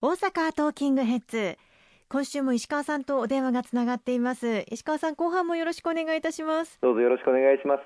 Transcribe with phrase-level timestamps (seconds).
[0.00, 1.58] 大阪トーキングヘッズ。
[2.08, 4.64] 今週も石川さんとお電話がつながっています。
[4.70, 6.78] 石川さん後半もよろしくお願いいたします。
[6.80, 7.82] どうぞよろしくお願いします。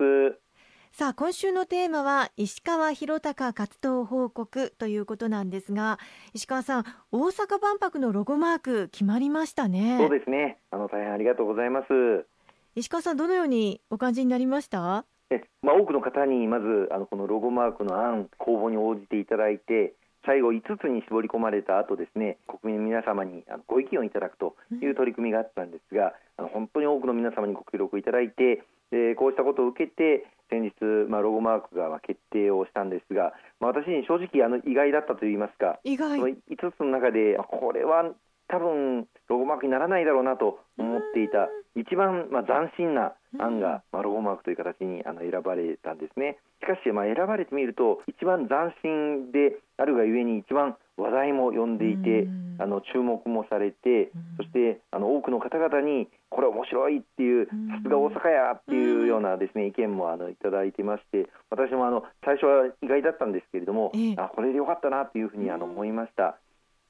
[0.93, 5.99] さあ今週のテーマは石川博隆活動報告ということなんですが
[6.35, 9.97] 石川さん大阪万博のロゴマーク決まりましたね。
[9.99, 10.59] そうですね。
[10.71, 12.27] あの大変ありがとうございます。
[12.75, 15.07] 石川さんどのようにお感じになりました？
[15.31, 19.95] えまあ多くの方にまずあのこのロゴマークの案公募に応じていただいて
[20.25, 30.75] 最後5つに絞り込まれた後ですね国民の皆様にご意見をいただくという取り組みがあったんですが、あの本当に多くの皆様にご協力いただいて、えこうしたことを受けて先日、
[31.09, 36.21] まあ、ロゴマークが決定をしたんですが、まあ、私に正直あの意外だったといいますか意外。
[36.21, 36.37] 5
[36.77, 38.13] つの中でこれは
[38.53, 46.37] 多分ロゴマークにならないだろうなと思っていた一番、まあ、斬新な案が、まあ、ロゴマークという形にあの選ばれたんですね。
[46.61, 66.37] しかし、まあ、選ばれてみると一番斬新であるがゆえに一番話題も呼んでいて、あの注目もされて、そしてあの多くの方々にこれ面白いっていう、さすが大阪やっていうようなですね意見もあのいただいてまして、私もあの最初は意外だったんですけれども、あこれでよかったなというふうにあの思いました。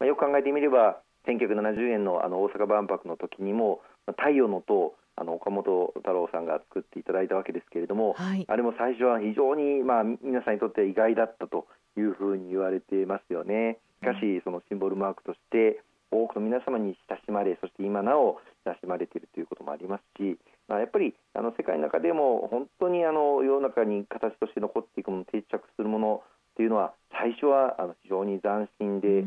[0.00, 11.66] まあ、よく考えてみれば1970年のあの大阪万博の時にも太陽の塔あの岡本太郎さんが作っていただいたわけですけれども、はい、あれも最初は非常に、まあ、皆さんにとっては意外だったと
[11.98, 13.78] いうふうに言われてますよね。
[14.02, 26.22] しかしそのシンボルマークとして多くの皆様に親しまれそして今なお親しまれているということもありますし、まあ、やっぱりあの世界の中でも本当にあの世の中に形として残っていくもの定着するもの
[26.56, 29.24] というのは最初はあの非常に斬新で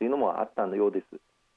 [0.00, 1.04] というのもあったようです。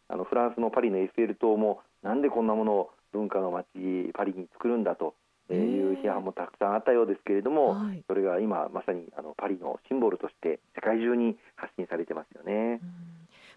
[0.09, 5.15] あのフランスのパリのエッフェル塔もなんでこんなものを文化の街パリに作るんだと
[5.49, 12.81] いう批判もたくさんあったようですけれども、はい、それが今まさにあのパリのシンボルとして世界中に発信されてますよね。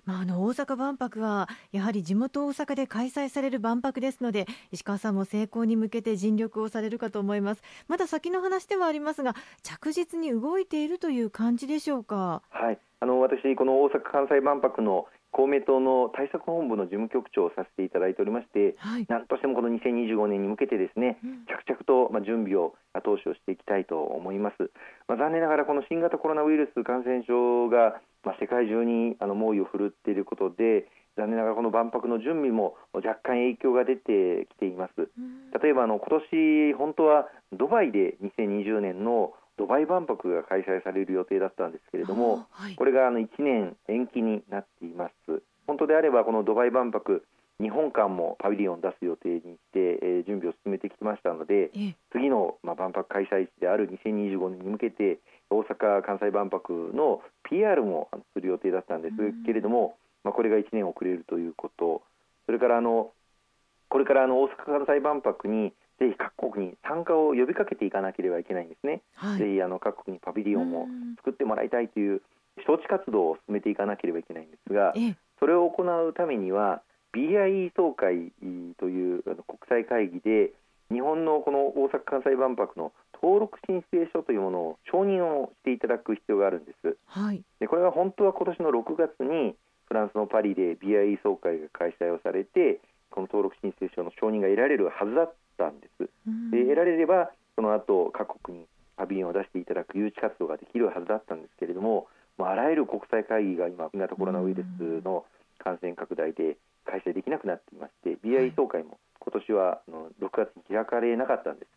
[0.05, 7.63] まあ、あの大阪万博はやはり地元大阪で開催される万博ですので石川さんも成功に向けて尽力をされるかと思います。
[7.89, 12.43] まだ先の話ではありますが着実に動いているという感じでしょうか？
[12.51, 24.71] はい私この大阪・関西万博の公明党の対策本部の事務局長をさせていただいておりまして、はい、なんとしてもこの2025年に向けてですね、うん、着々とまあ準備を後押しをしていきたいと思います。
[25.09, 30.89] まあ、残念ながらこの新型コロナウイルス感染症がまあ世界中にあの猛威を振るっていることで。
[31.17, 35.09] 残念ながらこの万博の準備も若干影響が出てきています。
[35.63, 45.43] 例えばあの今年本当はドバイで2020年のドバイ万博が開催される予定だったんですけれども、はい、これがあの1年延期になっています。
[45.67, 47.25] 本当であればこのドバイ万博
[47.61, 51.71] 日本館もパビリオンを出す予定にして、えー、準備を進めてきましたので
[52.13, 55.19] 次の、まあ、万博開催地である2025年に向けて
[55.49, 62.03] 大阪・関西万博の PR もする予定だったんですけれども、まあ、これが1年遅れるということ。
[62.45, 63.11] それからあの
[63.89, 70.87] これからあの大阪・関西万博にぜひ各国に参加を呼びかけていかなければいけないんですね、はい、ぜひあの各国にパビリオンを
[71.17, 72.23] 作ってもらいたいという
[72.59, 74.95] 招致活動を進めていかなければいけないんですが
[75.39, 76.83] それを行うためには
[77.15, 78.33] BIE 総会
[78.79, 79.37] という国
[79.69, 80.53] 際会議で
[80.93, 89.57] 日本のこの大阪・関西万博の登録申請書というものを承認をしていただく必要があるんです、はい、でこれは本当は今年の6月に
[89.89, 92.81] フランスのパリで BIE 総会が開催をされて
[93.11, 95.35] この登録申請書の承認が得られるはずだっ
[95.99, 96.63] たんです。
[96.63, 102.09] で得られればその後各国にパビリオンを出していただく誘致活動ができるはずだったんですけれども、
[102.39, 105.25] まあ、あらゆる国際会議が今新型コロナウイルスの
[105.59, 111.69] 感染拡大で開催できなくなっていまして BIE 総会も今年はあの6月に開かれなかったんです。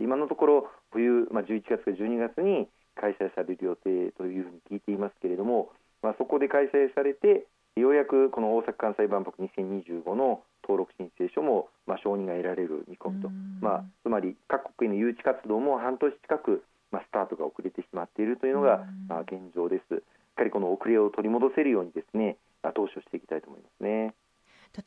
[0.00, 5.70] 今のところ冬、まあ、11月か12月に開催される予定というふうに聞いていますけれども、
[6.02, 7.46] まあ、そこで開催されて
[7.76, 13.30] ようやくこの大阪・関西万博2025の登録申請書も、まあ、承認が得られる見込みと、
[13.60, 19.96] まあ、つまり各国への誘致活動も半年近く、まあ、スタートが遅れてしまっているというのが、まあ、現状です。
[19.96, 24.14] しっかりこの遅れを取り戻せるようにですね後押しをしていきたいと思いますね。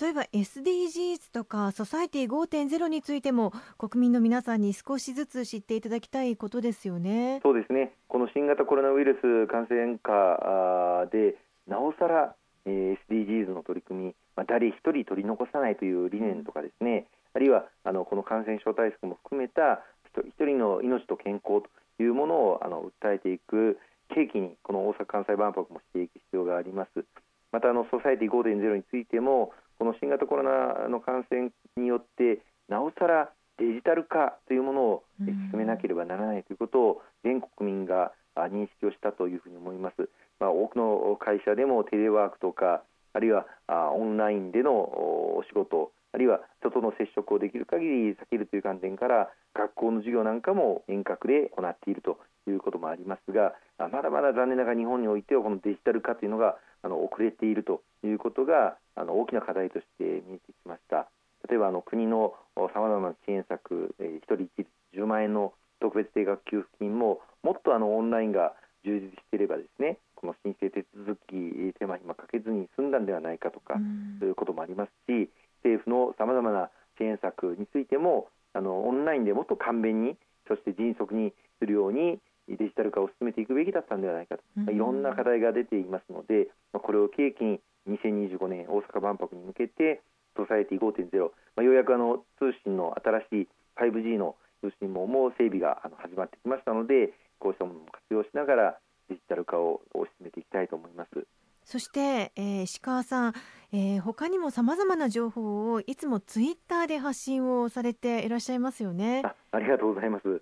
[0.02, 7.40] 例えば SDGs とかソサイティ5.0についても国民の皆さんに少しずつ知っていただきたいことですよね。
[7.44, 7.94] そうですね。
[8.08, 11.36] この新型コロナウイルス感染下で
[11.68, 12.36] なおさら、
[12.66, 19.84] えー、SDGs の取り組みまあ、誰一人取り残さないという理念とかですねあるいはあのこの感染症対策も含めた
[20.24, 23.78] 一人の命と健康というものをあの訴えていく
[24.10, 27.06] 契機にこの大阪・関西万博もしていく必要があります。
[27.52, 40.10] またあのソサエティ5.0についてもこの新型コロナの感染によってなおさらデジタル化というものを進めなければならないということを全国民が認識をしたというふうに思います。
[40.40, 42.84] まあ、多くの会社でもテレワークとか
[43.16, 61.08] あるいはあオンラインでのお仕事あるいは人との接触をできる限り避けるという観点から学校の授業なんかも遠隔で行っているということもありますがまだまだ残念ながら日本においてはこのデジタル化というのがあの遅れているということがあの大きな課題として見えてきました。
[61.50, 62.34] 例えばあの国の
[62.74, 68.54] さまざまな支援策、えー、1人一律10万円の特別定額給付金ももっとあのオンラインが
[68.84, 71.36] 充実していればですねこの申請手続き
[71.78, 73.76] 手間暇かけずに済んだんではないかとか、
[74.20, 75.30] そういうこともありますし
[75.64, 80.16] 政府のさまざまな支援策についてもあのオンラインでもっと簡便に
[80.48, 87.60] そして迅速にするようにデジタル化を進めていくべきだったのではないかと、まあ、いろんな課題が出ていますので、まあ、これを契機に
[87.90, 90.02] 2025年大阪万博に向けて
[90.38, 91.10] ソサエティ5.0、
[91.56, 93.50] まあ、ようやくあの通信の新しい
[93.82, 98.78] 5G の通信網も整備が始まってきましたのでこうしたものも活用しながら
[99.10, 101.28] デジタル化を進めていきたいと思います。
[101.64, 103.34] そして、えー、石川さん、
[103.74, 109.24] えー、他にもさまざまな情報をいつもツイッターで発信をされていらっしゃいますよね。
[109.26, 110.42] あありがとうございます。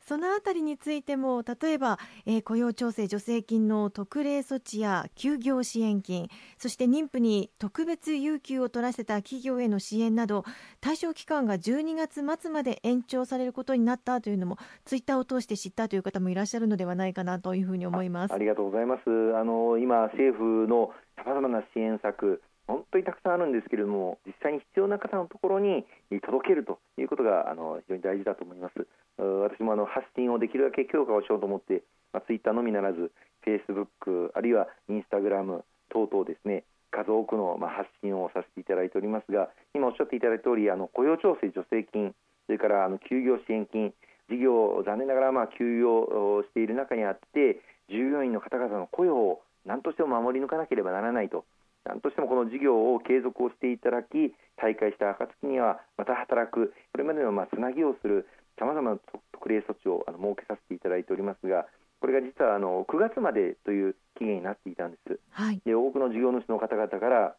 [0.00, 10.44] そのあたりについても例えば、えー、雇用調整助成金の特例措置や休業支援金そして妊婦に特別有給を取らせた企業への支援など
[10.80, 18.34] 対象期間が12月末まで延長されることになったというのもツイッターを通して知ったという方もいらっしゃるのではないかなというふうに思います。
[18.34, 19.02] ありがとうございます。
[19.36, 25.84] あの今政府のさまざまな支援策本当にたくさんあるんですけれども実際に必要な方のところに
[26.22, 28.86] 届けるということがあの非常に大事だと思います。
[29.18, 31.82] 私もあの発信をできるだけ強化をしようと思って、
[32.12, 33.10] まあ、ツイッターのみならず
[33.44, 42.14] フェイスブックあるいはインスタグラム等々ですね数多くのま発信をさせていただいておりますが今おっしゃっていただいた通りあり雇用調整助成金
[42.46, 43.92] それからあの休業支援金
[44.30, 51.44] 事業残念ながらまあ休業している中にあって従業員の方々の雇用を何としても守り抜かなければならないと。
[51.84, 58.26] 何としてもこの事業を継続をしていただき大会した暁にはまた働くこれまでのまあつなぎをする
[58.58, 58.98] さまざまな
[59.32, 61.66] 特例措置をあの設けさせていただいておりますが
[62.00, 65.20] これが実はあの9月までという期限になっていたんです。
[65.30, 67.36] はい、で多くの事業主の方々から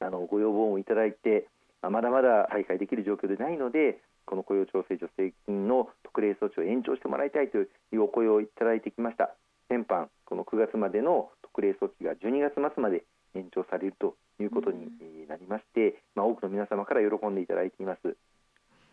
[0.00, 1.46] あのご要望をいただいて
[1.82, 7.66] まだまだ再開できる状況でないのでこの雇用調整助成金の特例措置を延長してもらいたいとい
[7.96, 9.34] うお声をいただいてきました
[9.68, 13.04] 先般この9月までの特例措置が12月末まで
[13.34, 14.88] 延長されるということに
[15.28, 18.16] なりまして、まあ、多くの皆様から喜んでいただいています。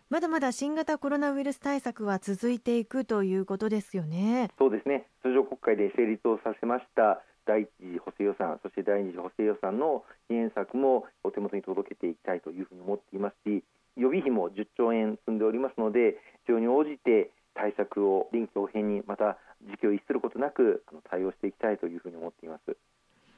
[0.10, 4.50] まだまだ新型コロナウイルス対策は続いていくということですよね。
[4.57, 5.06] そうですね。
[5.22, 13.63] 通常国会で成立をさせました第一次補正予算そして第二次補正予算の支援策もお手元に届けていきたいというふうに思っていますし
[13.95, 22.78] 予備費も10兆円積んでおりますので必要に応じて対策を臨機応変にまた時期を逸することなく対応していきたいというふうに思っています。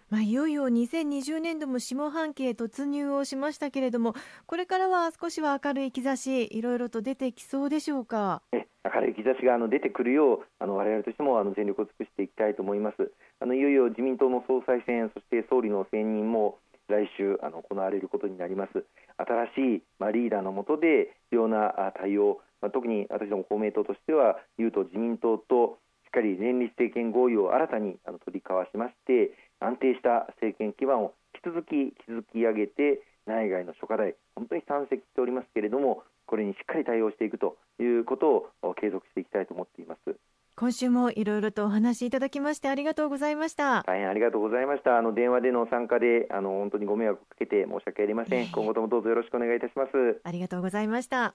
[0.09, 4.15] まあ、いよいよ2020年度も下半期へ突入をしましたけれども
[4.47, 8.41] これからは少しは明るい兆しいろいろと出てきそうでしょうか？
[8.51, 13.11] 明るい兆しがあの出てくるようあの我々としてもあの全力を尽くしていきたいと思います。
[13.39, 16.57] あのいよいよ自民党の総裁選そして総理の選任も
[16.87, 18.83] 来週あの行われることになります。
[19.17, 29.29] 新しい、まあ、リーダーの下で必要な対応、まあ、特に私ども公明党としてはいうと自民党としっかり連立政権合意を新たにあの取り交わしまして
[29.59, 40.15] 安定した政権基盤を引き続き築き上げて内外の諸課題本当に山積しておりますけれどもこれにしっかり対応していくということを継続していきたいと思っています。
[40.55, 43.83] 今週もいろいろとお話しいただきましてありがとうございました。
[43.87, 44.97] 大変ありがとうございました。
[44.97, 48.49] あの電話での参加であの本当にご迷惑をかけて申し訳ありません。
[48.51, 50.21] 今後ともどうぞよろしくお願いいたします。
[50.23, 51.33] ありがとうございました